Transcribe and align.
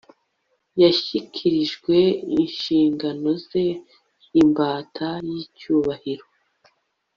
yashyikirijwe 0.81 1.95
inshingano 2.39 3.29
ze, 3.47 3.65
imbata 4.41 5.07
yicyubahiro 5.29 6.25